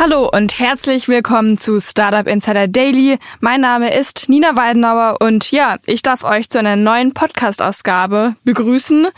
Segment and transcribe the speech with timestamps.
[0.00, 3.18] Hallo und herzlich willkommen zu Startup Insider Daily.
[3.40, 9.08] Mein Name ist Nina Weidenauer und ja, ich darf euch zu einer neuen Podcast-Ausgabe begrüßen.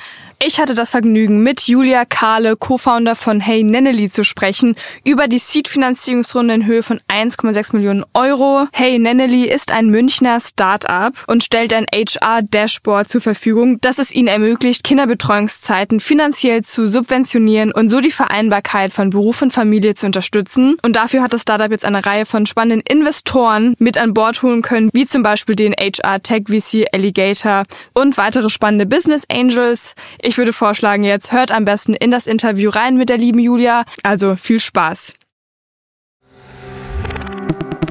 [0.42, 5.38] Ich hatte das Vergnügen, mit Julia Kahle, Co-Founder von Hey Nenneli, zu sprechen über die
[5.38, 8.66] Seed-Finanzierungsrunde in Höhe von 1,6 Millionen Euro.
[8.72, 14.28] Hey Nenneli ist ein Münchner Start-up und stellt ein HR-Dashboard zur Verfügung, das es ihnen
[14.28, 20.78] ermöglicht, Kinderbetreuungszeiten finanziell zu subventionieren und so die Vereinbarkeit von Beruf und Familie zu unterstützen.
[20.80, 24.62] Und dafür hat das Startup jetzt eine Reihe von spannenden Investoren mit an Bord holen
[24.62, 29.94] können, wie zum Beispiel den HR-Tech-VC Alligator und weitere spannende Business Angels.
[30.29, 33.84] Ich würde vorschlagen, jetzt hört am besten in das Interview rein mit der lieben Julia.
[34.02, 35.14] Also viel Spaß.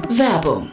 [0.08, 0.72] Werbung.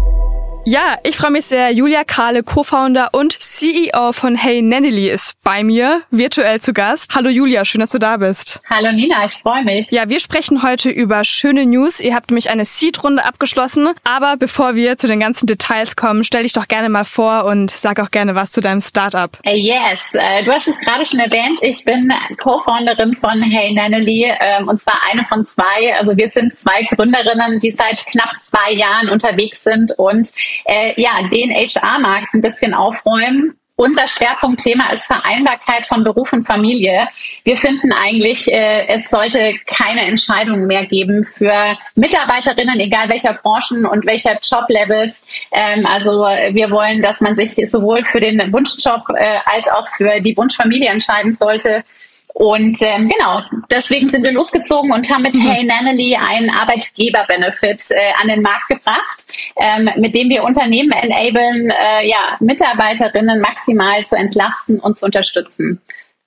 [0.63, 1.71] Ja, ich freue mich sehr.
[1.71, 7.15] Julia Kahle, Co-Founder und CEO von Hey Nannily ist bei mir, virtuell zu Gast.
[7.15, 8.61] Hallo Julia, schön, dass du da bist.
[8.69, 9.89] Hallo Nina, ich freue mich.
[9.89, 11.99] Ja, wir sprechen heute über schöne News.
[11.99, 13.89] Ihr habt nämlich eine Seed-Runde abgeschlossen.
[14.03, 17.71] Aber bevor wir zu den ganzen Details kommen, stell dich doch gerne mal vor und
[17.71, 19.35] sag auch gerne was zu deinem Startup.
[19.43, 21.57] Uh, yes, uh, du hast es gerade schon erwähnt.
[21.63, 25.97] Ich bin Co-Founderin von Hey Nannily ähm, und zwar eine von zwei.
[25.97, 30.31] Also wir sind zwei Gründerinnen, die seit knapp zwei Jahren unterwegs sind und
[30.65, 33.55] äh, ja, den HR-Markt ein bisschen aufräumen.
[33.81, 37.07] Unser Schwerpunktthema ist Vereinbarkeit von Beruf und Familie.
[37.43, 43.87] Wir finden eigentlich, äh, es sollte keine Entscheidungen mehr geben für Mitarbeiterinnen, egal welcher Branchen
[43.87, 45.23] und welcher Joblevels.
[45.51, 50.19] Ähm, also wir wollen, dass man sich sowohl für den Wunschjob äh, als auch für
[50.19, 51.83] die Wunschfamilie entscheiden sollte.
[52.33, 55.47] Und ähm, genau, deswegen sind wir losgezogen und haben mit mhm.
[55.47, 59.25] Hey Nannily einen Arbeitgeber-Benefit äh, an den Markt gebracht,
[59.57, 65.81] ähm, mit dem wir Unternehmen enablen, äh, ja, Mitarbeiterinnen maximal zu entlasten und zu unterstützen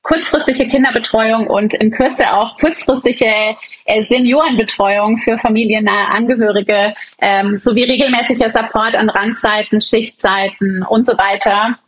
[0.04, 8.50] kurzfristige Kinderbetreuung und in Kürze auch kurzfristige äh, Seniorenbetreuung für familiennahe Angehörige ähm, sowie regelmäßiger
[8.50, 11.78] Support an Randzeiten, Schichtzeiten und so weiter.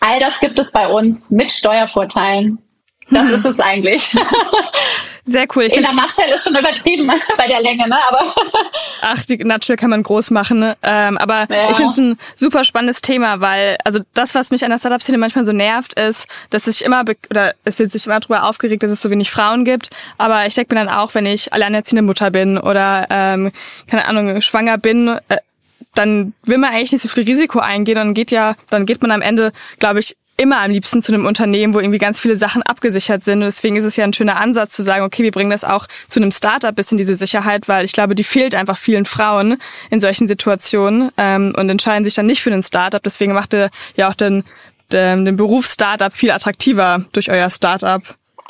[0.00, 2.58] All das gibt es bei uns mit Steuervorteilen.
[3.10, 4.16] Das ist es eigentlich.
[5.24, 5.64] Sehr cool.
[5.64, 7.96] Ich In der Nutshell ist schon übertrieben bei der Länge, ne?
[8.08, 8.34] Aber
[9.02, 10.58] Ach, die Nutshell kann man groß machen.
[10.58, 10.76] Ne?
[10.82, 11.70] Ähm, aber ja.
[11.70, 15.18] ich finde es ein super spannendes Thema, weil also das, was mich an der Startup-Szene
[15.18, 18.90] manchmal so nervt, ist, dass sich immer oder es wird sich immer darüber aufgeregt, dass
[18.90, 19.90] es so wenig Frauen gibt.
[20.18, 23.52] Aber ich denke mir dann auch, wenn ich alleinerziehende Mutter bin oder ähm,
[23.86, 25.18] keine Ahnung schwanger bin.
[25.28, 25.36] Äh,
[25.94, 29.10] dann will man eigentlich nicht so viel Risiko eingehen und geht ja, dann geht man
[29.10, 32.62] am Ende, glaube ich, immer am liebsten zu einem Unternehmen, wo irgendwie ganz viele Sachen
[32.62, 33.40] abgesichert sind.
[33.40, 35.86] Und deswegen ist es ja ein schöner Ansatz zu sagen, okay, wir bringen das auch
[36.08, 39.58] zu einem Startup bisschen diese Sicherheit, weil ich glaube, die fehlt einfach vielen Frauen
[39.90, 43.02] in solchen Situationen ähm, und entscheiden sich dann nicht für ein Startup.
[43.02, 44.44] Deswegen macht ihr ja auch den,
[44.90, 48.02] den, den Beruf Startup viel attraktiver durch euer Startup.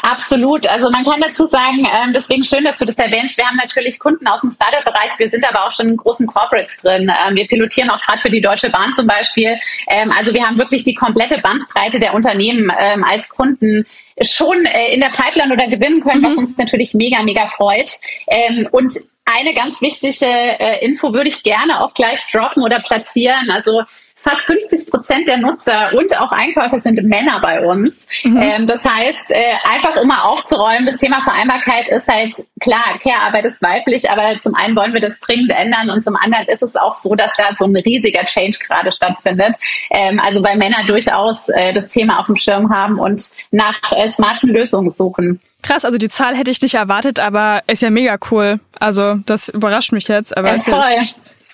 [0.03, 0.67] Absolut.
[0.69, 3.37] Also man kann dazu sagen, ähm, deswegen schön, dass du das erwähnst.
[3.37, 5.13] Wir haben natürlich Kunden aus dem Startup-Bereich.
[5.19, 7.09] Wir sind aber auch schon in großen Corporates drin.
[7.09, 9.57] Ähm, wir pilotieren auch gerade für die Deutsche Bahn zum Beispiel.
[9.89, 13.87] Ähm, also wir haben wirklich die komplette Bandbreite der Unternehmen ähm, als Kunden
[14.21, 16.27] schon äh, in der Pipeline oder gewinnen können, mhm.
[16.27, 17.93] was uns natürlich mega, mega freut.
[18.27, 18.93] Ähm, und
[19.25, 23.53] eine ganz wichtige äh, Info würde ich gerne auch gleich droppen oder platzieren.
[23.53, 23.83] Also
[24.23, 28.07] fast 50 Prozent der Nutzer und auch Einkäufer sind Männer bei uns.
[28.23, 28.41] Mhm.
[28.41, 33.61] Ähm, das heißt, äh, einfach immer aufzuräumen, das Thema Vereinbarkeit ist halt klar, Care-Arbeit ist
[33.63, 36.93] weiblich, aber zum einen wollen wir das dringend ändern und zum anderen ist es auch
[36.93, 39.57] so, dass da so ein riesiger Change gerade stattfindet.
[39.91, 44.09] Ähm, also weil Männer durchaus äh, das Thema auf dem Schirm haben und nach äh,
[44.09, 45.41] smarten Lösungen suchen.
[45.63, 48.59] Krass, also die Zahl hätte ich nicht erwartet, aber ist ja mega cool.
[48.81, 50.37] Also das überrascht mich jetzt.
[50.37, 50.83] Aber ja, ist ja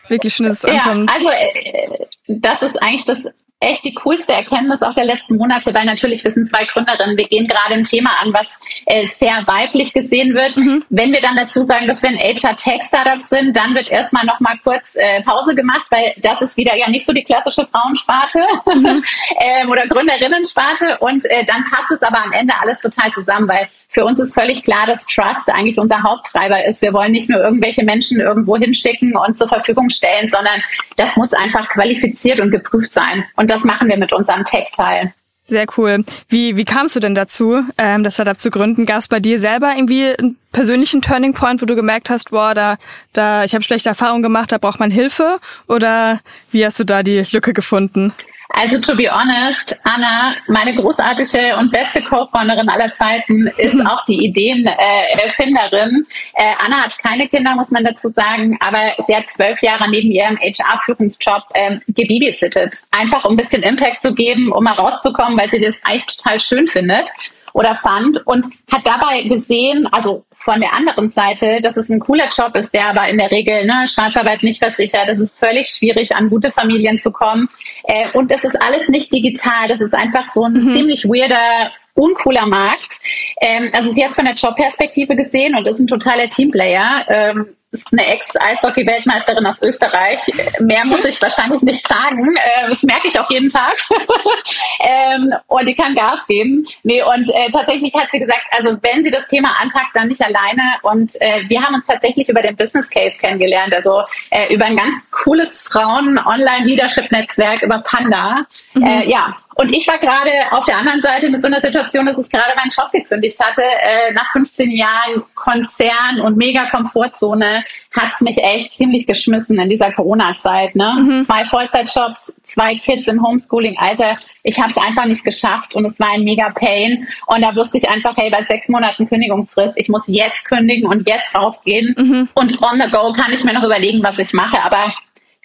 [0.08, 1.12] wirklich schön, dass es ja, ankommt.
[1.14, 3.26] Also äh, das ist eigentlich das
[3.60, 7.26] echt die coolste Erkenntnis auch der letzten Monate, weil natürlich wir sind zwei Gründerinnen, wir
[7.26, 10.56] gehen gerade ein Thema an, was äh, sehr weiblich gesehen wird.
[10.56, 10.84] Mhm.
[10.90, 14.56] Wenn wir dann dazu sagen, dass wir ein HR-Tech-Startup sind, dann wird erstmal noch mal
[14.62, 19.02] kurz äh, Pause gemacht, weil das ist wieder ja nicht so die klassische Frauensparte mhm.
[19.40, 23.68] ähm, oder Gründerinnensparte und äh, dann passt es aber am Ende alles total zusammen, weil
[23.88, 26.82] für uns ist völlig klar, dass Trust eigentlich unser Haupttreiber ist.
[26.82, 30.60] Wir wollen nicht nur irgendwelche Menschen irgendwo hinschicken und zur Verfügung stellen, sondern
[30.96, 33.24] das muss einfach qualifiziert und geprüft sein.
[33.36, 35.12] Und das machen wir mit unserem Tech-Teil.
[35.48, 36.04] Sehr cool.
[36.28, 38.84] Wie, wie kamst du denn dazu, ähm, das Startup zu gründen?
[38.84, 42.52] Gab es bei dir selber irgendwie einen persönlichen Turning Point, wo du gemerkt hast, boah,
[42.52, 42.76] da,
[43.14, 45.38] da, ich habe schlechte Erfahrungen gemacht, da braucht man Hilfe?
[45.66, 48.12] Oder wie hast du da die Lücke gefunden?
[48.50, 54.24] Also to be honest, Anna, meine großartige und beste Co-Founderin aller Zeiten, ist auch die
[54.24, 56.06] Ideenerfinderin.
[56.34, 60.10] Äh, Anna hat keine Kinder, muss man dazu sagen, aber sie hat zwölf Jahre neben
[60.10, 62.82] ihrem HR-Führungsjob ähm, gebabysittet.
[62.90, 66.40] Einfach um ein bisschen Impact zu geben, um mal rauszukommen, weil sie das eigentlich total
[66.40, 67.10] schön findet
[67.58, 72.28] oder fand und hat dabei gesehen, also von der anderen Seite, dass es ein cooler
[72.28, 75.08] Job ist, der aber in der Regel ne, Schwarzarbeit nicht versichert.
[75.08, 77.48] Es ist völlig schwierig, an gute Familien zu kommen.
[77.82, 79.66] Äh, und es ist alles nicht digital.
[79.66, 80.70] Das ist einfach so ein mhm.
[80.70, 83.00] ziemlich weirder uncooler Markt.
[83.40, 87.06] Ähm, also sie hat es von der Jobperspektive gesehen und ist ein totaler Teamplayer.
[87.08, 90.20] Ähm, ist eine Ex-Eishockey-Weltmeisterin aus Österreich.
[90.60, 92.34] Mehr muss ich wahrscheinlich nicht sagen.
[92.36, 93.76] Äh, das merke ich auch jeden Tag.
[94.80, 96.66] ähm, und die kann Gas geben.
[96.82, 100.22] Nee, und äh, tatsächlich hat sie gesagt, also wenn sie das Thema anpackt, dann nicht
[100.22, 100.62] alleine.
[100.82, 103.74] Und äh, wir haben uns tatsächlich über den Business Case kennengelernt.
[103.74, 104.02] Also
[104.50, 108.46] über ein ganz cooles Frauen-Online-Leadership-Netzwerk über Panda.
[108.74, 109.02] Mhm.
[109.06, 112.30] Ja, und ich war gerade auf der anderen Seite mit so einer Situation, dass ich
[112.30, 113.62] gerade meinen Job gekündigt hatte.
[113.62, 119.90] Äh, nach 15 Jahren Konzern und mega Komfortzone hat's mich echt ziemlich geschmissen in dieser
[119.90, 120.76] Corona-Zeit.
[120.76, 120.94] Ne?
[120.96, 121.22] Mhm.
[121.22, 124.18] Zwei Vollzeitjobs, zwei Kids im Homeschooling-Alter.
[124.44, 127.08] Ich habe es einfach nicht geschafft und es war ein mega Pain.
[127.26, 131.08] Und da wusste ich einfach, hey, bei sechs Monaten Kündigungsfrist, ich muss jetzt kündigen und
[131.08, 131.96] jetzt rausgehen.
[131.98, 132.28] Mhm.
[132.34, 134.62] Und on the go kann ich mir noch überlegen, was ich mache.
[134.62, 134.94] Aber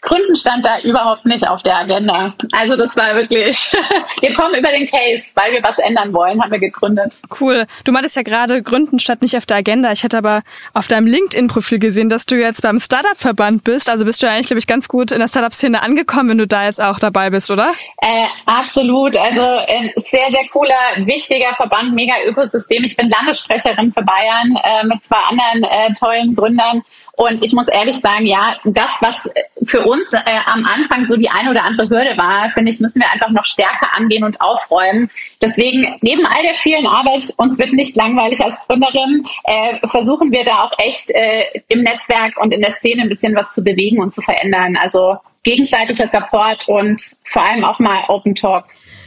[0.03, 2.33] Gründen stand da überhaupt nicht auf der Agenda.
[2.51, 3.73] Also das war wirklich,
[4.21, 7.17] wir kommen über den Case, weil wir was ändern wollen, haben wir gegründet.
[7.39, 7.65] Cool.
[7.85, 9.93] Du meintest ja gerade, Gründen stand nicht auf der Agenda.
[9.93, 13.89] Ich hatte aber auf deinem LinkedIn-Profil gesehen, dass du jetzt beim Startup-Verband bist.
[13.89, 16.65] Also bist du eigentlich, glaube ich, ganz gut in der Startup-Szene angekommen, wenn du da
[16.65, 17.71] jetzt auch dabei bist, oder?
[17.99, 19.15] Äh, absolut.
[19.15, 22.83] Also ein sehr, sehr cooler, wichtiger Verband, mega Ökosystem.
[22.83, 26.83] Ich bin Landessprecherin für Bayern äh, mit zwei anderen äh, tollen Gründern.
[27.15, 29.29] Und ich muss ehrlich sagen, ja, das, was
[29.63, 32.99] für uns äh, am Anfang so die eine oder andere Hürde war, finde ich, müssen
[32.99, 35.11] wir einfach noch stärker angehen und aufräumen.
[35.39, 40.43] Deswegen, neben all der vielen Arbeit, uns wird nicht langweilig als Gründerin, äh, versuchen wir
[40.43, 43.99] da auch echt äh, im Netzwerk und in der Szene ein bisschen was zu bewegen
[43.99, 44.75] und zu verändern.
[44.75, 48.65] Also gegenseitiger Support und vor allem auch mal Open Talk.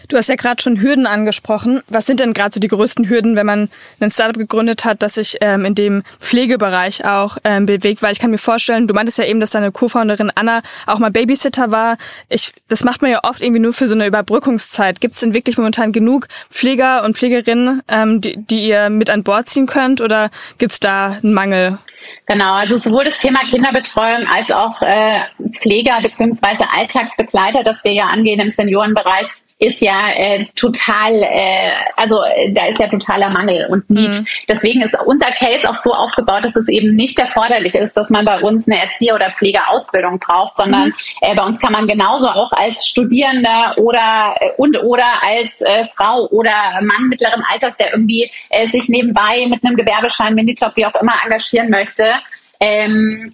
[0.09, 1.83] Du hast ja gerade schon Hürden angesprochen.
[1.89, 3.69] Was sind denn gerade so die größten Hürden, wenn man
[4.01, 8.03] ein Startup gegründet hat, das sich ähm, in dem Pflegebereich auch ähm, bewegt?
[8.03, 11.11] Weil ich kann mir vorstellen, du meintest ja eben, dass deine Co-Founderin Anna auch mal
[11.11, 11.97] Babysitter war.
[12.29, 15.01] Ich, das macht man ja oft irgendwie nur für so eine Überbrückungszeit.
[15.01, 19.25] Gibt es denn wirklich momentan genug Pfleger und Pflegerinnen, ähm, die, die ihr mit an
[19.25, 21.79] Bord ziehen könnt oder gibt es da einen Mangel?
[22.27, 25.21] Genau, also sowohl das Thema Kinderbetreuung als auch äh,
[25.61, 29.27] Pfleger beziehungsweise Alltagsbegleiter, das wir ja angehen im Seniorenbereich,
[29.59, 34.11] ist ja äh, total, äh, also äh, da ist ja totaler Mangel und Need.
[34.11, 34.27] Mhm.
[34.49, 38.27] Deswegen ist unser Case auch so aufgebaut, dass es eben nicht erforderlich ist, dass man
[38.27, 40.95] bei uns eine Erzieher- oder Pflegeausbildung braucht, sondern mhm.
[41.23, 45.87] äh, bei uns kann man genauso auch als Studierender oder äh, und oder als äh,
[45.87, 50.85] Frau oder Mann mittleren Alters, der irgendwie äh, sich nebenbei mit einem Gewerbeschein, Minijob, wie
[50.85, 52.13] auch immer engagieren möchte,
[52.61, 53.33] ähm,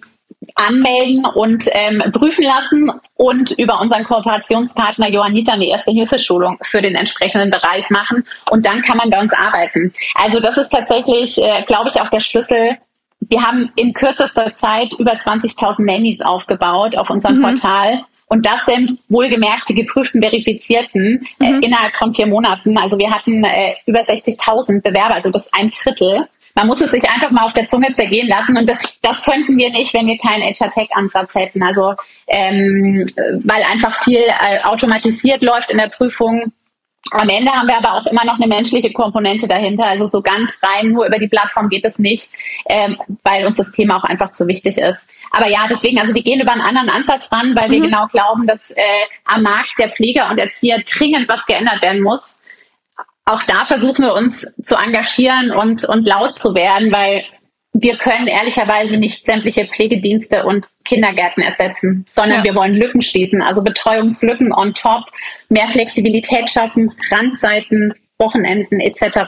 [0.55, 6.95] anmelden und ähm, prüfen lassen und über unseren Kooperationspartner Johannita eine erste Hilfeschulung für den
[6.95, 9.91] entsprechenden Bereich machen und dann kann man bei uns arbeiten.
[10.15, 12.77] Also das ist tatsächlich, äh, glaube ich, auch der Schlüssel.
[13.21, 17.43] Wir haben in kürzester Zeit über 20.000 Nannies aufgebaut auf unserem mhm.
[17.43, 18.03] Portal.
[18.27, 21.61] Und das sind wohlgemerkt die geprüften, verifizierten äh, mhm.
[21.61, 22.77] innerhalb von vier Monaten.
[22.77, 26.27] Also wir hatten äh, über 60.000 Bewerber, also das ist ein Drittel.
[26.55, 29.57] Man muss es sich einfach mal auf der Zunge zergehen lassen und das, das könnten
[29.57, 31.63] wir nicht, wenn wir keinen HR-Tech-Ansatz hätten.
[31.63, 31.95] Also
[32.27, 33.05] ähm,
[33.43, 36.51] weil einfach viel äh, automatisiert läuft in der Prüfung.
[37.11, 39.85] Am Ende haben wir aber auch immer noch eine menschliche Komponente dahinter.
[39.85, 42.29] Also so ganz rein nur über die Plattform geht es nicht,
[42.69, 45.07] ähm, weil uns das Thema auch einfach zu wichtig ist.
[45.31, 47.71] Aber ja, deswegen, also wir gehen über einen anderen Ansatz ran, weil mhm.
[47.73, 48.83] wir genau glauben, dass äh,
[49.25, 52.35] am Markt der Pfleger und Erzieher dringend was geändert werden muss
[53.25, 57.23] auch da versuchen wir uns zu engagieren und, und laut zu werden, weil
[57.73, 62.43] wir können ehrlicherweise nicht sämtliche Pflegedienste und Kindergärten ersetzen, sondern ja.
[62.43, 65.05] wir wollen Lücken schließen, also Betreuungslücken on top,
[65.49, 69.19] mehr Flexibilität schaffen, Randzeiten, Wochenenden etc.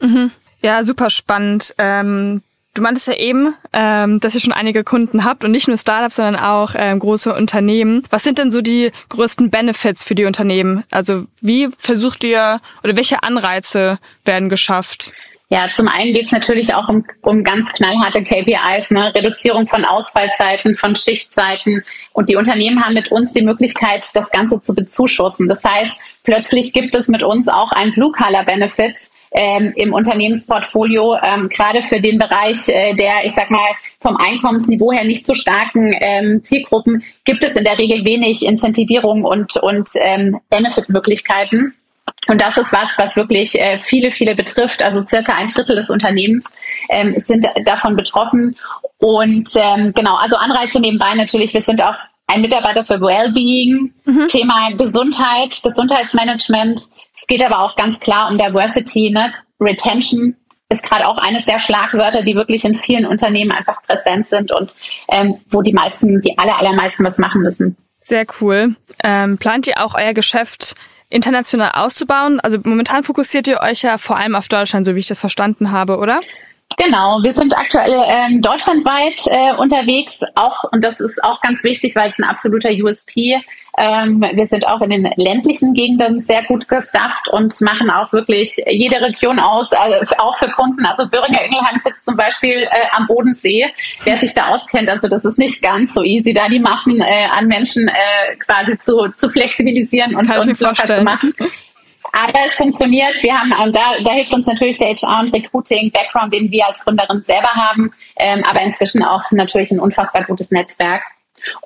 [0.00, 0.30] Mhm.
[0.62, 1.74] Ja, super spannend.
[1.76, 2.42] Ähm
[2.74, 6.16] Du meintest ja eben, ähm, dass ihr schon einige Kunden habt und nicht nur Startups,
[6.16, 8.02] sondern auch ähm, große Unternehmen.
[8.10, 10.82] Was sind denn so die größten Benefits für die Unternehmen?
[10.90, 15.12] Also wie versucht ihr oder welche Anreize werden geschafft?
[15.50, 19.14] Ja, zum einen geht es natürlich auch um, um ganz knallharte KPIs, ne?
[19.14, 21.84] Reduzierung von Ausfallzeiten, von Schichtzeiten.
[22.12, 25.46] Und die Unternehmen haben mit uns die Möglichkeit, das Ganze zu bezuschussen.
[25.46, 28.98] Das heißt, plötzlich gibt es mit uns auch ein Blue-Color-Benefit
[29.34, 33.68] ähm, im Unternehmensportfolio, ähm, gerade für den Bereich äh, der, ich sag mal,
[34.00, 39.24] vom Einkommensniveau her nicht so starken ähm, Zielgruppen, gibt es in der Regel wenig Incentivierung
[39.24, 41.74] und, und ähm, Benefit-Möglichkeiten.
[42.28, 44.82] Und das ist was, was wirklich äh, viele, viele betrifft.
[44.82, 46.44] Also circa ein Drittel des Unternehmens
[46.90, 48.56] ähm, sind davon betroffen.
[48.98, 51.52] Und ähm, genau, also Anreize nebenbei natürlich.
[51.52, 54.26] Wir sind auch ein Mitarbeiter für Wellbeing, mhm.
[54.28, 56.80] Thema Gesundheit, Gesundheitsmanagement.
[57.24, 59.32] Es geht aber auch ganz klar um Diversity, ne?
[59.58, 60.36] Retention
[60.68, 64.74] ist gerade auch eines der Schlagwörter, die wirklich in vielen Unternehmen einfach präsent sind und
[65.08, 67.78] ähm, wo die meisten, die aller, allermeisten was machen müssen.
[67.98, 68.76] Sehr cool.
[69.02, 70.74] Ähm, plant ihr auch euer Geschäft
[71.08, 72.40] international auszubauen?
[72.40, 75.72] Also momentan fokussiert ihr euch ja vor allem auf Deutschland, so wie ich das verstanden
[75.72, 76.20] habe, oder?
[76.76, 81.94] Genau, wir sind aktuell ähm, deutschlandweit äh, unterwegs, auch und das ist auch ganz wichtig,
[81.94, 83.40] weil es ein absoluter USP.
[83.76, 88.56] Ähm, wir sind auch in den ländlichen Gegenden sehr gut gestafft und machen auch wirklich
[88.68, 90.84] jede Region aus, also auch für Kunden.
[90.86, 93.66] Also Böhringer Ingelheim sitzt zum Beispiel äh, am Bodensee.
[94.04, 97.26] Wer sich da auskennt, also das ist nicht ganz so easy, da die Massen äh,
[97.30, 101.34] an Menschen äh, quasi zu, zu flexibilisieren und, und locker zu machen.
[102.14, 103.20] Aber es funktioniert.
[103.24, 106.64] Wir haben, und da, da hilft uns natürlich der HR und Recruiting Background, den wir
[106.66, 111.02] als Gründerin selber haben, ähm, aber inzwischen auch natürlich ein unfassbar gutes Netzwerk.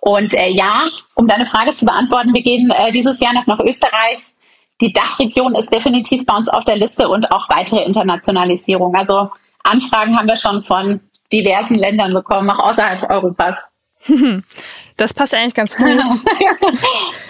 [0.01, 3.61] Und äh, ja, um deine Frage zu beantworten, wir gehen äh, dieses Jahr noch nach
[3.61, 4.33] Österreich.
[4.81, 8.95] Die Dachregion ist definitiv bei uns auf der Liste und auch weitere Internationalisierung.
[8.95, 9.31] Also
[9.65, 11.01] Anfragen haben wir schon von
[11.31, 13.57] diversen Ländern bekommen, auch außerhalb Europas.
[14.97, 15.87] Das passt eigentlich ganz gut.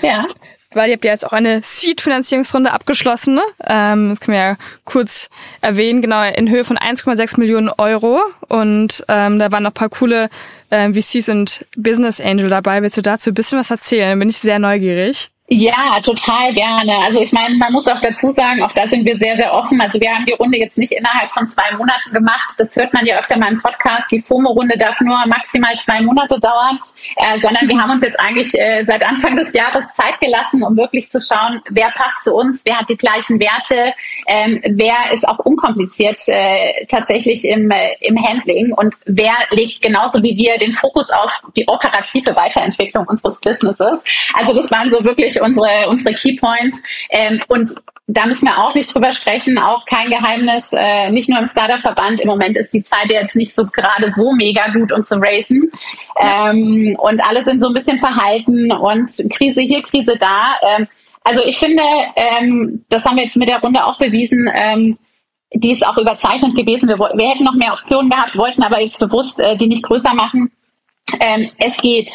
[0.03, 0.27] ja
[0.73, 3.37] weil ihr habt ja jetzt auch eine Seed-Finanzierungsrunde abgeschlossen.
[3.37, 3.43] Ne?
[3.67, 8.21] Ähm, das können wir ja kurz erwähnen, genau in Höhe von 1,6 Millionen Euro.
[8.49, 10.29] Und ähm, da waren noch paar coole
[10.71, 12.83] äh, VCs und Business Angel dabei.
[12.83, 14.19] Willst du dazu ein bisschen was erzählen?
[14.19, 15.31] Bin ich sehr neugierig.
[15.51, 16.99] Ja, total gerne.
[16.99, 19.81] Also ich meine, man muss auch dazu sagen, auch da sind wir sehr, sehr offen.
[19.81, 22.53] Also wir haben die Runde jetzt nicht innerhalb von zwei Monaten gemacht.
[22.59, 24.11] Das hört man ja öfter mal im Podcast.
[24.11, 26.79] Die FOMO-Runde darf nur maximal zwei Monate dauern,
[27.17, 30.77] äh, sondern wir haben uns jetzt eigentlich äh, seit Anfang des Jahres Zeit gelassen, um
[30.77, 33.95] wirklich zu schauen, wer passt zu uns, wer hat die gleichen Werte,
[34.27, 40.23] ähm, wer ist auch unkompliziert äh, tatsächlich im, äh, im Handling und wer legt genauso
[40.23, 43.99] wie wir den Fokus auf die operative Weiterentwicklung unseres Businesses.
[44.35, 46.83] Also das waren so wirklich unsere, unsere Key Points.
[47.11, 47.75] Ähm, und
[48.07, 52.23] da müssen wir auch nicht drüber sprechen, auch kein Geheimnis, äh, nicht nur im Startup-Verband.
[52.23, 55.71] Im Moment ist die Zeit jetzt nicht so gerade so mega gut, um zu racen.
[56.19, 60.57] Ähm, und alle sind so ein bisschen verhalten und Krise hier, Krise da.
[60.63, 60.89] Ähm,
[61.23, 61.83] also ich finde,
[62.17, 64.99] ähm, das haben wir jetzt mit der Runde auch bewiesen, ähm,
[65.53, 66.89] die ist auch überzeichnet gewesen.
[66.89, 70.15] Wir, wir hätten noch mehr Optionen gehabt, wollten aber jetzt bewusst äh, die nicht größer
[70.15, 70.51] machen.
[71.21, 72.11] Ähm, es geht.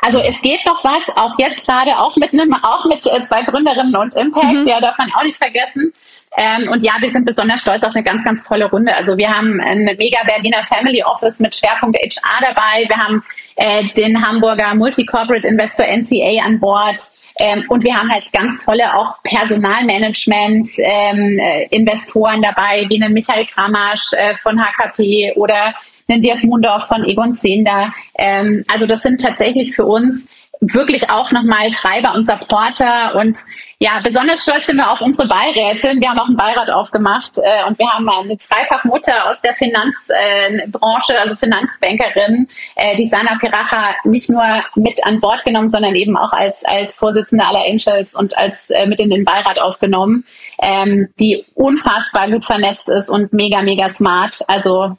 [0.00, 3.42] Also es geht noch was, auch jetzt gerade, auch mit einem, auch mit äh, zwei
[3.42, 4.66] Gründerinnen und Impact, mhm.
[4.66, 5.92] ja, darf man auch nicht vergessen.
[6.36, 8.94] Ähm, und ja, wir sind besonders stolz auf eine ganz, ganz tolle Runde.
[8.94, 12.88] Also wir haben ein mega Berliner Family Office mit Schwerpunkt HR dabei.
[12.88, 13.22] Wir haben
[13.56, 17.00] äh, den Hamburger Multi-Corporate Investor NCA an Bord.
[17.38, 23.12] Ähm, und wir haben halt ganz tolle auch Personalmanagement ähm, äh, Investoren dabei, wie einen
[23.12, 25.74] Michael Kramasch äh, von HKP oder
[26.08, 27.92] einen Dirk Mundorf von Egon Zehnder.
[28.18, 30.26] Ähm, also das sind tatsächlich für uns
[30.60, 33.38] wirklich auch nochmal Treiber und Supporter und
[33.78, 36.00] ja, besonders stolz sind wir auf unsere Beirätin.
[36.00, 41.12] Wir haben auch einen Beirat aufgemacht äh, und wir haben eine Dreifachmutter aus der Finanzbranche,
[41.12, 44.44] äh, also Finanzbankerin, äh, die Sana Piracha, nicht nur
[44.76, 48.86] mit an Bord genommen, sondern eben auch als, als Vorsitzende aller Angels und als äh,
[48.86, 50.24] mit in den Beirat aufgenommen,
[50.62, 54.38] ähm, die unfassbar gut vernetzt ist und mega, mega smart.
[54.46, 54.96] Also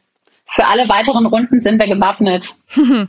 [0.47, 2.55] für alle weiteren Runden sind wir gewappnet.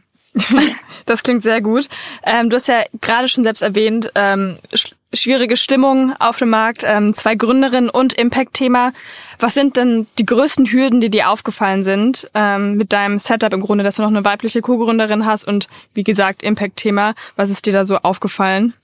[1.07, 1.89] das klingt sehr gut.
[2.25, 6.83] Ähm, du hast ja gerade schon selbst erwähnt, ähm, sch schwierige Stimmung auf dem Markt,
[6.85, 8.93] ähm, zwei Gründerinnen und Impact-Thema.
[9.39, 13.63] Was sind denn die größten Hürden, die dir aufgefallen sind ähm, mit deinem Setup im
[13.63, 17.15] Grunde, dass du noch eine weibliche Co-Gründerin hast und wie gesagt Impact-Thema?
[17.37, 18.75] Was ist dir da so aufgefallen?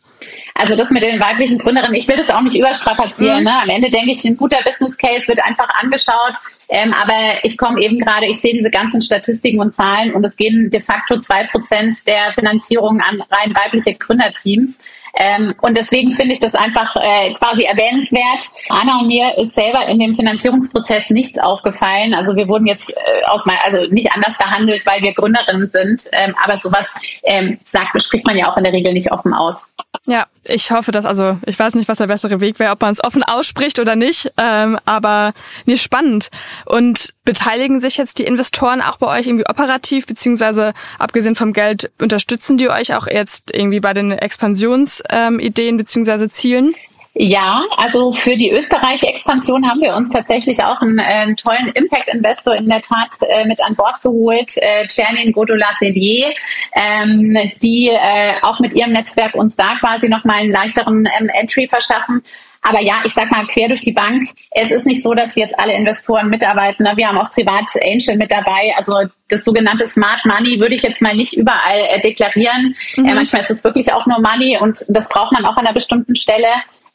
[0.54, 3.40] Also das mit den weiblichen Gründerinnen, ich will das auch nicht überstrapazieren.
[3.40, 3.44] Mhm.
[3.44, 3.62] Ne?
[3.62, 6.34] Am Ende denke ich, ein guter Business Case wird einfach angeschaut.
[6.72, 10.34] Ähm, aber ich komme eben gerade, ich sehe diese ganzen Statistiken und Zahlen und es
[10.36, 14.78] gehen de facto zwei Prozent der Finanzierung an rein weibliche Gründerteams.
[15.14, 18.48] Ähm, und deswegen finde ich das einfach äh, quasi erwähnenswert.
[18.70, 22.14] Anna und mir ist selber in dem Finanzierungsprozess nichts aufgefallen.
[22.14, 26.04] Also wir wurden jetzt äh, aus mal, also nicht anders behandelt, weil wir Gründerinnen sind.
[26.12, 26.90] Ähm, aber sowas
[27.24, 29.66] ähm, sagt, spricht man ja auch in der Regel nicht offen aus.
[30.06, 32.90] Ja, ich hoffe, dass, also ich weiß nicht, was der bessere Weg wäre, ob man
[32.90, 35.32] es offen ausspricht oder nicht, ähm, aber
[35.64, 36.28] nee, spannend.
[36.64, 41.92] Und beteiligen sich jetzt die Investoren auch bei euch irgendwie operativ, beziehungsweise abgesehen vom Geld,
[42.00, 46.74] unterstützen die euch auch jetzt irgendwie bei den Expansionsideen ähm, beziehungsweise Zielen?
[47.14, 52.70] Ja, also für die Österreich-Expansion haben wir uns tatsächlich auch einen, äh, tollen Impact-Investor in
[52.70, 56.32] der Tat äh, mit an Bord geholt, äh, Czernin Godola-Selier,
[56.74, 61.68] ähm, die äh, auch mit ihrem Netzwerk uns da quasi nochmal einen leichteren ähm, Entry
[61.68, 62.22] verschaffen.
[62.62, 64.30] Aber ja, ich sag mal quer durch die Bank.
[64.52, 66.84] Es ist nicht so, dass jetzt alle Investoren mitarbeiten.
[66.84, 66.92] Ne?
[66.94, 68.72] Wir haben auch Privat Angel mit dabei.
[68.76, 68.94] Also
[69.28, 72.76] das sogenannte Smart Money würde ich jetzt mal nicht überall äh, deklarieren.
[72.96, 73.06] Mhm.
[73.06, 75.74] Äh, manchmal ist es wirklich auch nur Money und das braucht man auch an einer
[75.74, 76.46] bestimmten Stelle.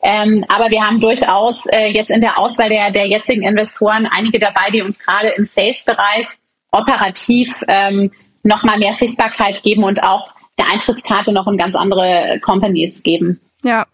[0.02, 4.40] Ähm, aber wir haben durchaus äh, jetzt in der Auswahl der, der jetzigen Investoren einige
[4.40, 6.28] dabei, die uns gerade im Sales-Bereich
[6.72, 8.12] operativ ähm,
[8.44, 13.42] nochmal mehr Sichtbarkeit geben und auch der Eintrittskarte noch in ganz andere Companies geben.
[13.64, 13.86] Ja,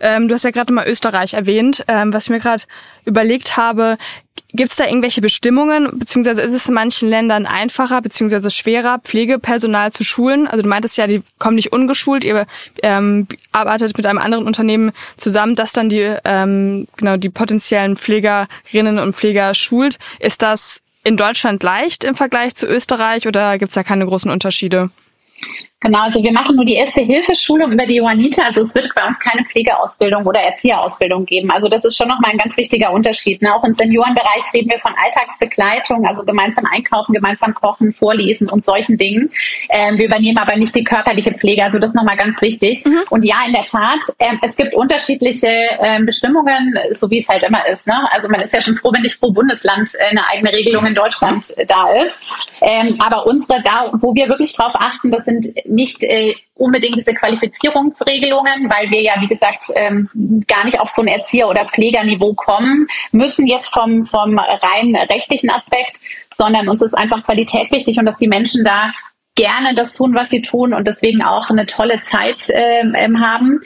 [0.00, 1.84] ähm, du hast ja gerade mal Österreich erwähnt.
[1.88, 2.64] Ähm, was ich mir gerade
[3.04, 3.98] überlegt habe,
[4.52, 9.92] gibt es da irgendwelche Bestimmungen, beziehungsweise ist es in manchen Ländern einfacher, beziehungsweise schwerer, Pflegepersonal
[9.92, 10.46] zu schulen?
[10.46, 12.46] Also du meintest ja, die kommen nicht ungeschult, ihr
[12.82, 18.98] ähm, arbeitet mit einem anderen Unternehmen zusammen, das dann die, ähm, genau, die potenziellen Pflegerinnen
[18.98, 19.98] und Pfleger schult.
[20.18, 24.30] Ist das in Deutschland leicht im Vergleich zu Österreich oder gibt es da keine großen
[24.30, 24.90] Unterschiede?
[25.82, 28.46] Genau, also wir machen nur die erste Hilfeschulung über die Johanniter.
[28.46, 31.50] Also es wird bei uns keine Pflegeausbildung oder Erzieherausbildung geben.
[31.50, 33.42] Also das ist schon nochmal ein ganz wichtiger Unterschied.
[33.42, 33.52] Ne?
[33.52, 38.96] Auch im Seniorenbereich reden wir von Alltagsbegleitung, also gemeinsam einkaufen, gemeinsam kochen, vorlesen und solchen
[38.96, 39.30] Dingen.
[39.70, 41.64] Ähm, wir übernehmen aber nicht die körperliche Pflege.
[41.64, 42.84] Also das ist nochmal ganz wichtig.
[42.84, 43.00] Mhm.
[43.10, 45.48] Und ja, in der Tat, ähm, es gibt unterschiedliche
[45.80, 47.88] ähm, Bestimmungen, so wie es halt immer ist.
[47.88, 47.94] Ne?
[48.12, 50.94] Also man ist ja schon froh, wenn nicht pro Bundesland äh, eine eigene Regelung in
[50.94, 52.20] Deutschland äh, da ist.
[52.60, 57.14] Ähm, aber unsere, da, wo wir wirklich drauf achten, das sind nicht äh, unbedingt diese
[57.14, 60.08] Qualifizierungsregelungen, weil wir ja, wie gesagt, ähm,
[60.46, 65.50] gar nicht auf so ein Erzieher- oder Pflegerniveau kommen müssen jetzt vom, vom rein rechtlichen
[65.50, 65.98] Aspekt,
[66.32, 68.92] sondern uns ist einfach Qualität wichtig und dass die Menschen da
[69.34, 73.60] gerne das tun, was sie tun und deswegen auch eine tolle Zeit ähm haben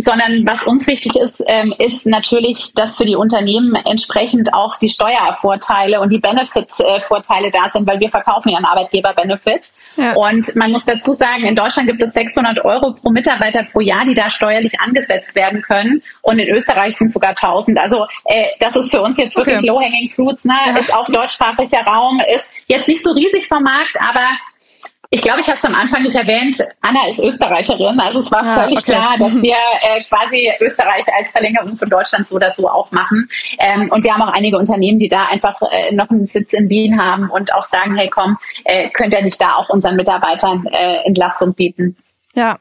[0.00, 4.88] sondern was uns wichtig ist, ähm, ist natürlich, dass für die Unternehmen entsprechend auch die
[4.88, 9.72] Steuervorteile und die Benefit-Vorteile da sind, weil wir verkaufen ja einen Arbeitgeber-Benefit.
[9.96, 10.14] Ja.
[10.14, 14.04] Und man muss dazu sagen, in Deutschland gibt es 600 Euro pro Mitarbeiter pro Jahr,
[14.04, 16.02] die da steuerlich angesetzt werden können.
[16.22, 17.78] Und in Österreich sind sogar 1000.
[17.78, 19.66] Also äh, das ist für uns jetzt wirklich okay.
[19.66, 20.44] low-hanging fruits.
[20.44, 20.54] Ne?
[20.66, 20.78] Ja.
[20.78, 24.26] Ist auch deutschsprachiger Raum, ist jetzt nicht so riesig vom Markt, aber
[25.12, 26.62] ich glaube, ich habe es am Anfang nicht erwähnt.
[26.80, 27.98] Anna ist Österreicherin.
[27.98, 28.92] Also es war ah, völlig okay.
[28.92, 33.28] klar, dass wir äh, quasi Österreich als Verlängerung von Deutschland so oder so aufmachen.
[33.58, 36.68] Ähm, und wir haben auch einige Unternehmen, die da einfach äh, noch einen Sitz in
[36.68, 40.64] Wien haben und auch sagen, hey komm, äh, könnt ihr nicht da auch unseren Mitarbeitern
[40.66, 41.96] äh, Entlastung bieten?
[42.34, 42.58] Ja,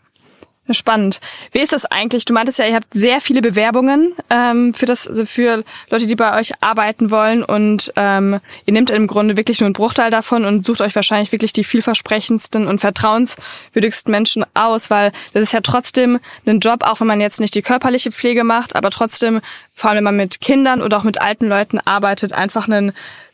[0.71, 1.19] Spannend.
[1.51, 2.25] Wie ist das eigentlich?
[2.25, 6.15] Du meintest ja, ihr habt sehr viele Bewerbungen ähm, für das, also für Leute, die
[6.15, 10.45] bei euch arbeiten wollen und ähm, ihr nehmt im Grunde wirklich nur einen Bruchteil davon
[10.45, 15.61] und sucht euch wahrscheinlich wirklich die vielversprechendsten und vertrauenswürdigsten Menschen aus, weil das ist ja
[15.61, 19.41] trotzdem ein Job, auch wenn man jetzt nicht die körperliche Pflege macht, aber trotzdem,
[19.73, 22.93] vor allem wenn man mit Kindern oder auch mit alten Leuten arbeitet, einfach einen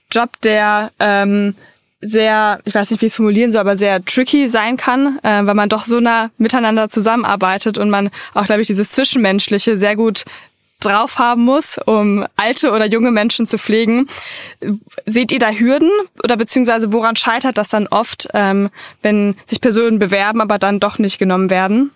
[0.10, 1.56] Job, der ähm,
[2.06, 5.46] sehr, ich weiß nicht, wie ich es formulieren soll, aber sehr tricky sein kann, äh,
[5.46, 9.96] weil man doch so nah miteinander zusammenarbeitet und man auch, glaube ich, dieses Zwischenmenschliche sehr
[9.96, 10.26] gut
[10.80, 14.08] drauf haben muss, um alte oder junge Menschen zu pflegen.
[15.06, 15.90] Seht ihr da Hürden
[16.24, 18.70] oder beziehungsweise woran scheitert das dann oft, ähm,
[19.02, 21.92] wenn sich Personen bewerben, aber dann doch nicht genommen werden?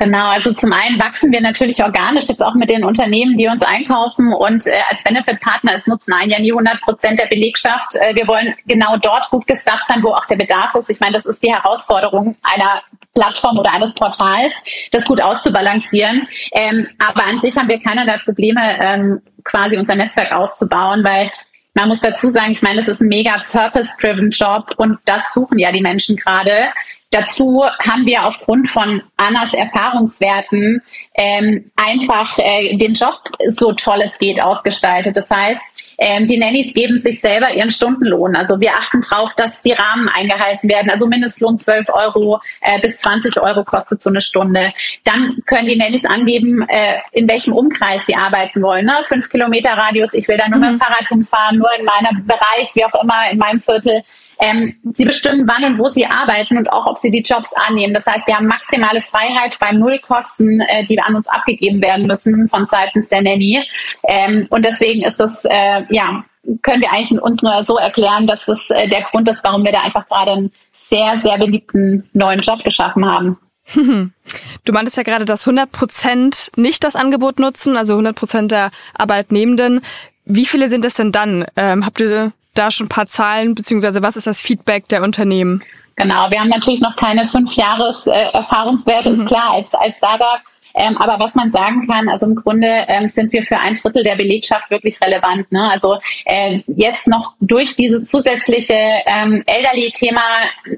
[0.00, 3.62] Genau, also zum einen wachsen wir natürlich organisch jetzt auch mit den Unternehmen, die uns
[3.62, 7.96] einkaufen und äh, als Benefit-Partner ist nutzen ein ja nie 100 Prozent der Belegschaft.
[7.96, 10.88] Äh, wir wollen genau dort gut gestafft sein, wo auch der Bedarf ist.
[10.88, 12.80] Ich meine, das ist die Herausforderung einer
[13.12, 14.54] Plattform oder eines Portals,
[14.90, 16.26] das gut auszubalancieren.
[16.52, 21.30] Ähm, aber an sich haben wir keinerlei Probleme, ähm, quasi unser Netzwerk auszubauen, weil
[21.74, 25.58] man muss dazu sagen, ich meine, das ist ein mega purpose-driven Job und das suchen
[25.58, 26.68] ja die Menschen gerade.
[27.10, 30.80] Dazu haben wir aufgrund von Annas Erfahrungswerten
[31.14, 35.16] ähm, einfach äh, den Job so toll es geht ausgestaltet.
[35.16, 35.62] Das heißt,
[36.02, 38.34] Ähm, die Nannies geben sich selber ihren Stundenlohn.
[38.34, 40.90] Also wir achten darauf, dass die Rahmen eingehalten werden.
[40.90, 44.72] Also Mindestlohn 12 Euro äh, bis 20 Euro kostet so eine Stunde.
[45.04, 48.86] Dann können die Nannies angeben, äh, in welchem Umkreis sie arbeiten wollen.
[48.86, 48.94] Ne?
[49.04, 50.60] Fünf Kilometer Radius, ich will da nur mhm.
[50.62, 50.80] mit dem mhm.
[50.80, 54.02] Fahrrad hinfahren, nur in meinem Bereich, wie auch immer, in meinem Viertel.
[54.40, 57.92] Ähm, sie bestimmen, wann und wo sie arbeiten und auch, ob sie die Jobs annehmen.
[57.92, 62.48] Das heißt, wir haben maximale Freiheit bei Nullkosten, äh, die an uns abgegeben werden müssen
[62.48, 63.62] von seitens der Nanny.
[64.08, 66.24] Ähm, und deswegen ist das, äh, ja,
[66.62, 69.72] können wir eigentlich uns nur so erklären, dass das äh, der Grund ist, warum wir
[69.72, 73.38] da einfach gerade einen sehr, sehr beliebten neuen Job geschaffen haben.
[74.64, 78.70] Du meintest ja gerade, dass 100 Prozent nicht das Angebot nutzen, also 100 Prozent der
[78.94, 79.80] Arbeitnehmenden.
[80.24, 81.46] Wie viele sind es denn dann?
[81.56, 85.62] Ähm, habt ihr da schon ein paar Zahlen, beziehungsweise was ist das Feedback der Unternehmen?
[85.96, 89.20] Genau, wir haben natürlich noch keine fünf Jahres äh, Erfahrungswerte, mhm.
[89.20, 90.40] ist klar, als, als Startup
[90.74, 94.04] ähm, aber was man sagen kann, also im Grunde ähm, sind wir für ein Drittel
[94.04, 95.50] der Belegschaft wirklich relevant.
[95.52, 95.70] Ne?
[95.70, 98.74] Also äh, jetzt noch durch dieses zusätzliche
[99.06, 100.22] ähm, Elderly-Thema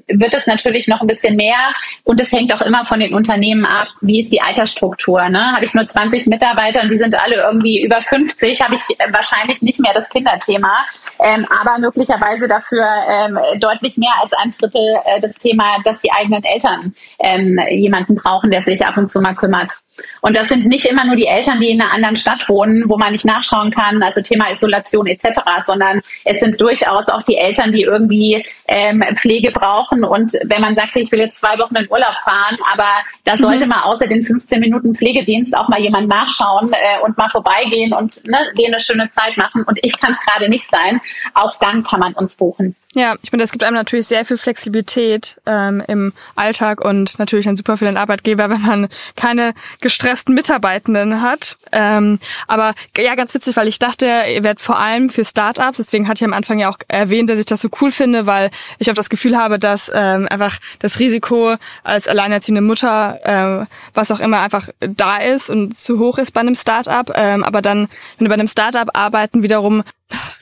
[0.09, 1.73] wird es natürlich noch ein bisschen mehr
[2.05, 5.29] und es hängt auch immer von den Unternehmen ab, wie ist die Altersstruktur.
[5.29, 5.53] Ne?
[5.53, 9.63] Habe ich nur 20 Mitarbeiter und die sind alle irgendwie über 50, habe ich wahrscheinlich
[9.63, 10.85] nicht mehr das Kinderthema,
[11.23, 16.13] ähm, aber möglicherweise dafür ähm, deutlich mehr als ein Drittel äh, das Thema, dass die
[16.13, 19.73] eigenen Eltern ähm, jemanden brauchen, der sich ab und zu mal kümmert.
[20.21, 22.97] Und das sind nicht immer nur die Eltern, die in einer anderen Stadt wohnen, wo
[22.97, 27.73] man nicht nachschauen kann, also Thema Isolation etc., sondern es sind durchaus auch die Eltern,
[27.73, 30.05] die irgendwie ähm, Pflege brauchen.
[30.05, 32.89] Und wenn man sagt, ich will jetzt zwei Wochen in Urlaub fahren, aber
[33.25, 33.71] da sollte mhm.
[33.71, 38.25] mal außer den 15 Minuten Pflegedienst auch mal jemand nachschauen äh, und mal vorbeigehen und
[38.27, 39.65] ne, denen eine schöne Zeit machen.
[39.65, 41.01] Und ich kann es gerade nicht sein.
[41.35, 42.77] Auch dann kann man uns buchen.
[42.95, 47.47] Ja, ich finde, es gibt einem natürlich sehr viel Flexibilität ähm, im Alltag und natürlich
[47.47, 51.57] dann super für den Arbeitgeber, wenn man keine gestressten Mitarbeitenden hat.
[51.73, 56.07] Ähm, aber ja, ganz witzig, weil ich dachte, ihr werdet vor allem für Startups, deswegen
[56.07, 58.91] hatte ich am Anfang ja auch erwähnt, dass ich das so cool finde, weil ich
[58.91, 64.21] auch das Gefühl habe, dass ähm, einfach das Risiko als alleinerziehende Mutter, äh, was auch
[64.21, 67.11] immer, einfach da ist und zu hoch ist bei einem Startup.
[67.15, 69.83] Ähm, aber dann, wenn du bei einem Startup arbeiten, wiederum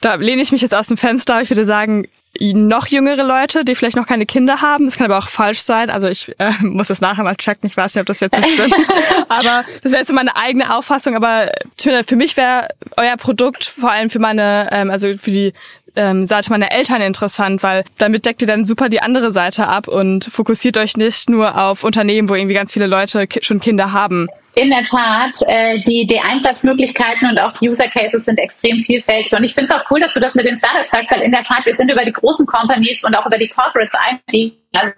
[0.01, 1.41] da lehne ich mich jetzt aus dem Fenster.
[1.43, 2.07] Ich würde sagen,
[2.39, 4.87] noch jüngere Leute, die vielleicht noch keine Kinder haben.
[4.87, 5.91] Das kann aber auch falsch sein.
[5.91, 7.67] Also ich äh, muss das nachher mal checken.
[7.67, 8.89] Ich weiß nicht, ob das jetzt so stimmt.
[9.29, 11.17] aber das wäre jetzt so meine eigene Auffassung.
[11.17, 15.53] Aber für mich wäre euer Produkt vor allem für meine, ähm, also für die
[15.97, 19.89] ähm, Seite meiner Eltern interessant, weil damit deckt ihr dann super die andere Seite ab
[19.89, 24.29] und fokussiert euch nicht nur auf Unternehmen, wo irgendwie ganz viele Leute schon Kinder haben.
[24.55, 29.33] In der Tat, äh, die, die Einsatzmöglichkeiten und auch die User Cases sind extrem vielfältig.
[29.33, 31.31] Und ich finde es auch cool, dass du das mit den Startups sagst, weil in
[31.31, 34.57] der Tat, wir sind über die großen Companies und auch über die Corporates eingestiegen.
[34.73, 34.93] Also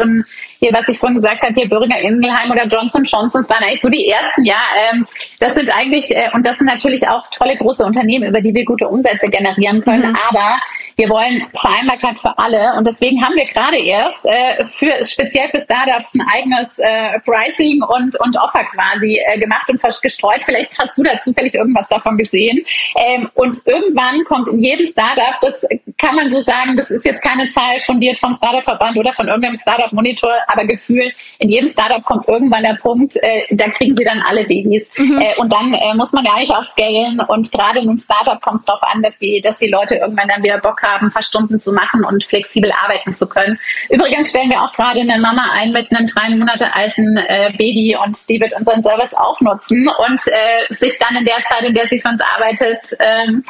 [0.58, 3.88] hier, was ich vorhin gesagt habe, hier Böhringer Ingelheim oder Johnson Johnson waren eigentlich so
[3.88, 4.60] die ersten, ja.
[4.76, 5.06] Ähm,
[5.40, 8.64] das sind eigentlich, äh, und das sind natürlich auch tolle große Unternehmen, über die wir
[8.66, 10.10] gute Umsätze generieren können.
[10.10, 10.18] Mhm.
[10.28, 10.58] Aber
[10.96, 15.60] wir wollen Vereinbarkeit für alle und deswegen haben wir gerade erst äh, für speziell für
[15.60, 20.42] Startups ein eigenes äh, Pricing und und Offer quasi äh, gemacht und gestreut.
[20.44, 22.64] Vielleicht hast du da zufällig irgendwas davon gesehen.
[22.96, 25.64] Ähm, und irgendwann kommt in jedem Startup, das
[25.98, 29.58] kann man so sagen, das ist jetzt keine Zahl fundiert vom Startup-Verband oder von irgendeinem
[29.58, 34.22] Startup-Monitor, aber Gefühl, in jedem Startup kommt irgendwann der Punkt, äh, da kriegen sie dann
[34.22, 34.88] alle Babys.
[34.96, 35.20] Mhm.
[35.20, 37.20] Äh, und dann äh, muss man ja eigentlich auch scalen.
[37.20, 40.28] Und gerade in einem Startup kommt es darauf an, dass die, dass die Leute irgendwann
[40.28, 43.58] dann wieder Bock haben, ein paar Stunden zu machen und flexibel arbeiten zu können.
[43.88, 47.96] Übrigens stellen wir auch gerade eine Mama ein mit einem drei Monate alten äh, Baby
[48.04, 51.74] und die wird unseren Service auch nutzen und äh, sich dann in der Zeit, in
[51.74, 53.42] der sie für uns arbeitet, ähm,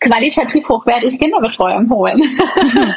[0.00, 2.20] qualitativ hochwertig Kinderbetreuung holen.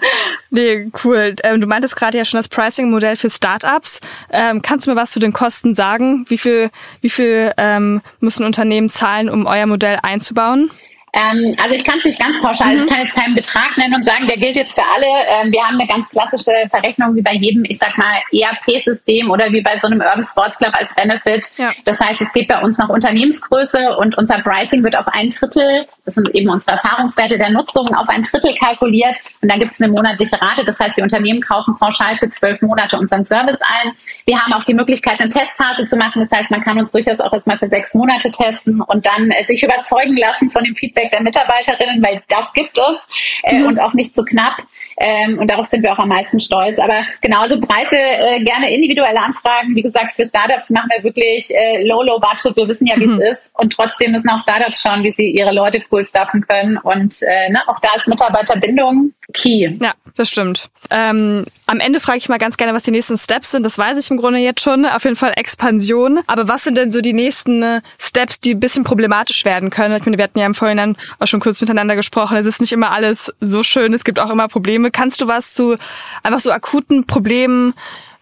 [0.50, 1.36] nee, cool.
[1.44, 4.02] Ähm, du meintest gerade ja schon das Pricing-Modell für Startups.
[4.32, 6.26] Ähm, kannst du mir was zu den Kosten sagen?
[6.30, 6.70] Wie viel,
[7.02, 10.72] wie viel ähm, müssen Unternehmen zahlen, um euer Modell einzubauen?
[11.14, 12.84] Ähm, also ich kann es nicht ganz pauschal, mhm.
[12.84, 15.08] ich kann jetzt keinen Betrag nennen und sagen, der gilt jetzt für alle.
[15.28, 19.52] Ähm, wir haben eine ganz klassische Verrechnung wie bei jedem, ich sag mal, ERP-System oder
[19.52, 21.48] wie bei so einem Urban Sports Club als Benefit.
[21.58, 21.72] Ja.
[21.86, 25.86] Das heißt, es geht bei uns nach Unternehmensgröße und unser Pricing wird auf ein Drittel,
[26.06, 29.82] das sind eben unsere Erfahrungswerte der Nutzung, auf ein Drittel kalkuliert und dann gibt es
[29.82, 30.64] eine monatliche Rate.
[30.64, 33.94] Das heißt, die Unternehmen kaufen pauschal für zwölf Monate unseren Service ein.
[34.26, 36.22] Wir haben auch die Möglichkeit, eine Testphase zu machen.
[36.22, 39.44] Das heißt, man kann uns durchaus auch erstmal für sechs Monate testen und dann äh,
[39.44, 43.08] sich überzeugen lassen von dem Feedback Feedback der Mitarbeiterinnen, weil das gibt es
[43.44, 43.68] äh, mhm.
[43.68, 44.58] und auch nicht zu knapp.
[44.98, 46.78] Ähm, und darauf sind wir auch am meisten stolz.
[46.80, 49.76] Aber genauso Preise äh, gerne individuelle Anfragen.
[49.76, 52.56] Wie gesagt, für Startups machen wir wirklich äh, low, low budget.
[52.56, 53.22] Wir wissen ja, wie mhm.
[53.22, 53.52] es ist.
[53.54, 56.78] Und trotzdem müssen auch Startups schauen, wie sie ihre Leute cool staffen können.
[56.78, 59.70] Und äh, ne, auch da ist Mitarbeiterbindung key.
[59.80, 60.70] Ja, das stimmt.
[60.92, 63.62] Ähm, am Ende frage ich mal ganz gerne, was die nächsten Steps sind.
[63.62, 64.88] Das weiß ich im Grunde jetzt schon.
[64.88, 66.20] Auf jeden Fall Expansion.
[66.26, 69.96] Aber was sind denn so die nächsten äh, Steps, die ein bisschen problematisch werden können?
[69.96, 72.38] Ich meine, wir hatten ja im Vorhinein auch schon kurz miteinander gesprochen.
[72.38, 73.94] Es ist nicht immer alles so schön.
[73.94, 74.90] Es gibt auch immer Probleme.
[74.90, 75.76] Kannst du was zu
[76.24, 77.76] einfach so akuten Problemen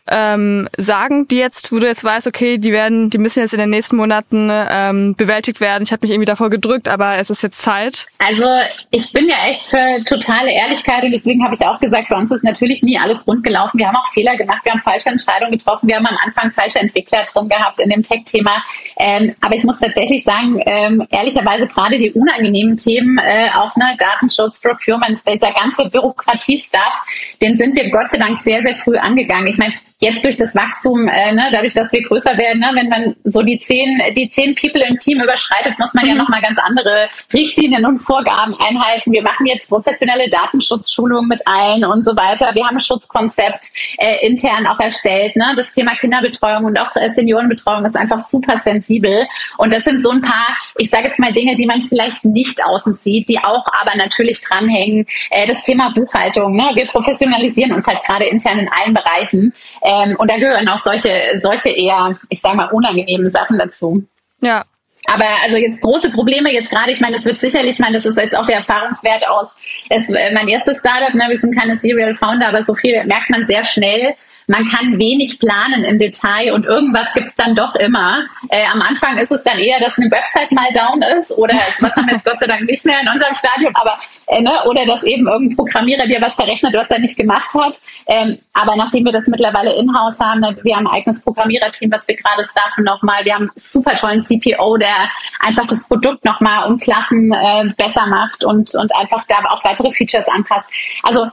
[0.09, 3.59] ähm, sagen, die jetzt, wo du jetzt weißt, okay, die werden, die müssen jetzt in
[3.59, 5.83] den nächsten Monaten ähm, bewältigt werden.
[5.83, 8.07] Ich habe mich irgendwie davor gedrückt, aber es ist jetzt Zeit.
[8.19, 8.45] Also
[8.91, 12.31] ich bin ja echt für totale Ehrlichkeit und deswegen habe ich auch gesagt, bei uns
[12.31, 13.77] ist natürlich nie alles rund gelaufen.
[13.77, 16.79] Wir haben auch Fehler gemacht, wir haben falsche Entscheidungen getroffen, wir haben am Anfang falsche
[16.79, 18.63] Entwickler drin gehabt in dem Tech-Thema.
[18.97, 23.95] Ähm, aber ich muss tatsächlich sagen, ähm, ehrlicherweise gerade die unangenehmen Themen, äh, auch ne,
[23.97, 26.93] Datenschutz, Procurement, dieser ganze Bürokratie-Stuff,
[27.41, 29.47] den sind wir Gott sei Dank sehr, sehr früh angegangen.
[29.47, 32.87] Ich meine, jetzt durch das Wachstum, äh, ne, dadurch, dass wir größer werden, ne, wenn
[32.87, 36.11] man so die zehn, die zehn People im Team überschreitet, muss man mhm.
[36.11, 39.11] ja nochmal ganz andere Richtlinien und Vorgaben einhalten.
[39.11, 42.53] Wir machen jetzt professionelle Datenschutzschulungen mit allen und so weiter.
[42.53, 43.65] Wir haben ein Schutzkonzept
[43.97, 45.35] äh, intern auch erstellt.
[45.35, 45.53] Ne?
[45.57, 49.25] Das Thema Kinderbetreuung und auch äh, Seniorenbetreuung ist einfach super sensibel.
[49.57, 52.63] Und das sind so ein paar, ich sage jetzt mal Dinge, die man vielleicht nicht
[52.63, 55.07] außen sieht, die auch aber natürlich dranhängen.
[55.31, 56.55] Äh, das Thema Buchhaltung.
[56.55, 56.69] Ne?
[56.75, 59.53] Wir professionalisieren uns halt gerade intern in allen Bereichen.
[59.87, 64.03] Ähm, und da gehören auch solche, solche eher, ich sage mal, unangenehmen Sachen dazu.
[64.41, 64.65] Ja,
[65.07, 68.05] aber also jetzt große Probleme jetzt gerade, ich meine, das wird sicherlich, ich meine, das
[68.05, 69.47] ist jetzt auch der Erfahrungswert aus,
[69.89, 73.29] es, äh, mein erstes Startup, ne, wir sind keine Serial Founder, aber so viel merkt
[73.29, 74.15] man sehr schnell,
[74.47, 78.25] man kann wenig planen im Detail und irgendwas gibt's dann doch immer.
[78.49, 81.95] Äh, am Anfang ist es dann eher, dass eine Website mal down ist oder was
[81.95, 84.85] haben wir jetzt Gott sei Dank nicht mehr in unserem Stadium, aber äh, ne, oder
[84.85, 87.79] dass eben irgendein Programmierer dir was verrechnet, was er nicht gemacht hat.
[88.07, 92.15] Ähm, aber nachdem wir das mittlerweile in-house haben, wir haben ein eigenes Programmiererteam, was wir
[92.15, 96.79] gerade staffen nochmal, wir haben einen super tollen CPO, der einfach das Produkt nochmal um
[96.79, 100.65] Klassen äh, besser macht und, und einfach da auch weitere Features anpasst.
[101.03, 101.27] Also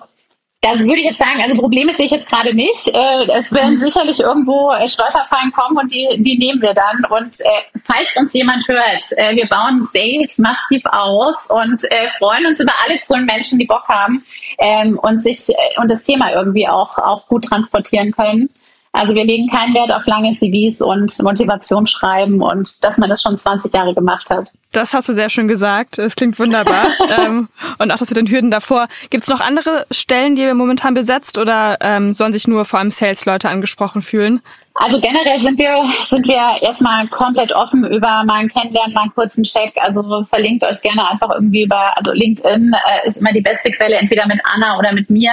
[0.64, 2.88] das würde ich jetzt sagen, also Probleme sehe ich jetzt gerade nicht.
[2.88, 7.04] Äh, es werden sicherlich irgendwo äh, Stolperfallen kommen und die, die nehmen wir dann.
[7.10, 11.82] Und äh, falls uns jemand hört, wir bauen Sales massiv aus und
[12.18, 14.24] freuen uns über alle coolen Menschen, die Bock haben
[14.58, 18.48] ähm, und sich und das Thema irgendwie auch, auch gut transportieren können.
[18.94, 23.36] Also wir legen keinen Wert auf lange CVs und Motivationsschreiben und dass man das schon
[23.36, 24.52] 20 Jahre gemacht hat.
[24.70, 25.98] Das hast du sehr schön gesagt.
[25.98, 26.86] Es klingt wunderbar.
[27.18, 28.86] ähm, und auch das mit den Hürden davor.
[29.10, 32.78] Gibt es noch andere Stellen, die ihr momentan besetzt oder ähm, sollen sich nur vor
[32.78, 34.42] allem Sales-Leute angesprochen fühlen?
[34.74, 35.74] Also generell sind wir,
[36.08, 39.72] sind wir erstmal komplett offen über mal ein Kennenlernen, mal einen kurzen Check.
[39.76, 43.96] Also verlinkt euch gerne einfach irgendwie über, also LinkedIn äh, ist immer die beste Quelle,
[43.96, 45.32] entweder mit Anna oder mit mir.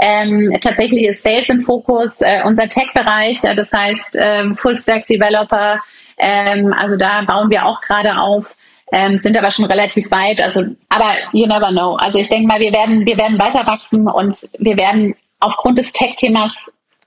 [0.00, 5.78] Ähm, tatsächlich ist Sales im Fokus, äh, unser Tech-Bereich, äh, das heißt ähm, Full-Stack-Developer.
[6.18, 8.54] Ähm, also da bauen wir auch gerade auf.
[8.90, 10.40] Ähm, sind aber schon relativ weit.
[10.40, 11.96] Also, aber you never know.
[11.96, 15.92] Also ich denke mal, wir werden, wir werden weiter wachsen und wir werden aufgrund des
[15.92, 16.52] Tech-Themas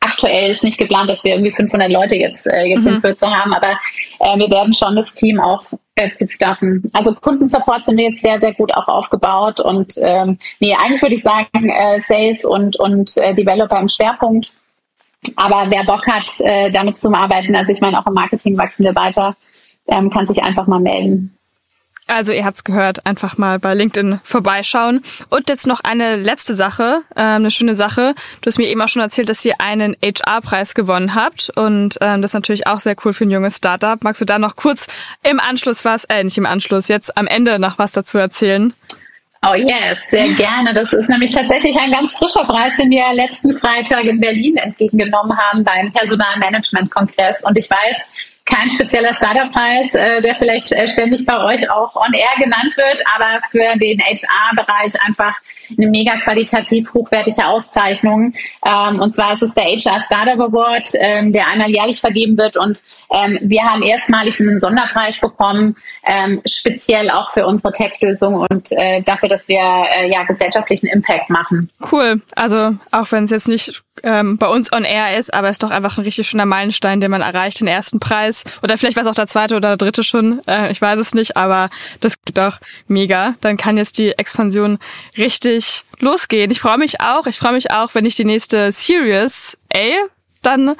[0.01, 2.95] aktuell ist nicht geplant, dass wir irgendwie 500 Leute jetzt, äh, jetzt mhm.
[2.95, 3.77] in Kürze haben, aber
[4.19, 5.63] äh, wir werden schon das Team auch
[6.01, 6.89] äh, staffen.
[6.93, 11.15] Also Kundensupport sind wir jetzt sehr, sehr gut auch aufgebaut und ähm, nee, eigentlich würde
[11.15, 14.51] ich sagen äh, Sales und, und äh, Developer im Schwerpunkt.
[15.35, 18.83] Aber wer Bock hat, äh, damit zu arbeiten, also ich meine, auch im Marketing wachsen
[18.83, 19.35] wir weiter,
[19.87, 21.37] ähm, kann sich einfach mal melden.
[22.07, 25.03] Also ihr habt's gehört, einfach mal bei LinkedIn vorbeischauen.
[25.29, 28.15] Und jetzt noch eine letzte Sache, äh, eine schöne Sache.
[28.41, 31.49] Du hast mir eben auch schon erzählt, dass ihr einen HR-Preis gewonnen habt.
[31.55, 34.03] Und ähm, das ist natürlich auch sehr cool für ein junges Startup.
[34.03, 34.87] Magst du da noch kurz
[35.23, 38.73] im Anschluss was, äh, nicht im Anschluss, jetzt am Ende noch was dazu erzählen?
[39.43, 40.71] Oh yes, sehr gerne.
[40.71, 45.35] Das ist nämlich tatsächlich ein ganz frischer Preis, den wir letzten Freitag in Berlin entgegengenommen
[45.35, 47.41] haben beim Personalmanagement-Kongress.
[47.41, 47.97] Und ich weiß,
[48.45, 53.03] kein spezieller Startup-Preis, äh, der vielleicht äh, ständig bei euch auch on air genannt wird,
[53.15, 55.35] aber für den HR-Bereich einfach
[55.77, 58.33] eine mega qualitativ hochwertige Auszeichnung.
[58.65, 62.57] Ähm, und zwar ist es der HR Startup Award, ähm, der einmal jährlich vergeben wird.
[62.57, 62.81] Und
[63.11, 69.01] ähm, wir haben erstmalig einen Sonderpreis bekommen, ähm, speziell auch für unsere Tech-Lösung und äh,
[69.03, 71.69] dafür, dass wir äh, ja gesellschaftlichen Impact machen.
[71.91, 72.21] Cool.
[72.35, 75.63] Also auch wenn es jetzt nicht ähm, bei uns on air ist, aber es ist
[75.63, 78.43] doch einfach ein richtig schöner Meilenstein, den man erreicht, den ersten Preis.
[78.63, 81.13] Oder vielleicht war es auch der zweite oder der dritte schon, äh, ich weiß es
[81.13, 83.35] nicht, aber das geht doch mega.
[83.41, 84.79] Dann kann jetzt die Expansion
[85.17, 85.60] richtig
[85.99, 86.51] losgehen.
[86.51, 87.27] Ich freue mich auch.
[87.27, 90.07] Ich freue mich auch, wenn ich die nächste Series A
[90.41, 90.75] dann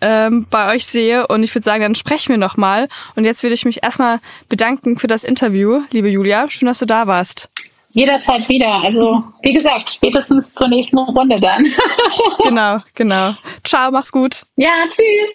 [0.00, 2.88] ähm, bei euch sehe und ich würde sagen, dann sprechen wir nochmal.
[3.14, 6.48] Und jetzt würde ich mich erstmal bedanken für das Interview, liebe Julia.
[6.48, 7.50] Schön, dass du da warst.
[7.90, 8.72] Jederzeit wieder.
[8.82, 11.66] Also, wie gesagt, spätestens zur nächsten Runde dann.
[12.42, 13.34] genau, genau.
[13.64, 14.44] Ciao, mach's gut.
[14.56, 15.34] Ja, tschüss.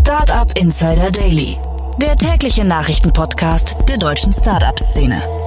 [0.00, 1.58] Startup Insider Daily,
[2.00, 5.43] der tägliche Nachrichtenpodcast der deutschen Startup-Szene.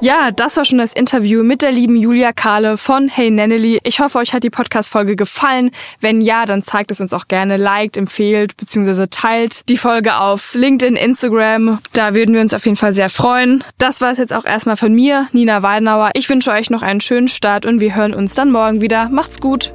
[0.00, 3.80] Ja, das war schon das Interview mit der lieben Julia Kahle von Hey Nannely.
[3.82, 5.72] Ich hoffe, euch hat die Podcast-Folge gefallen.
[6.00, 9.06] Wenn ja, dann zeigt es uns auch gerne, liked, empfehlt bzw.
[9.10, 11.80] teilt die Folge auf LinkedIn, Instagram.
[11.94, 13.64] Da würden wir uns auf jeden Fall sehr freuen.
[13.78, 16.10] Das war es jetzt auch erstmal von mir, Nina Weidenauer.
[16.14, 19.08] Ich wünsche euch noch einen schönen Start und wir hören uns dann morgen wieder.
[19.08, 19.74] Macht's gut!